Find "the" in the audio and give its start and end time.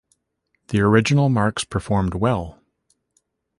0.69-0.79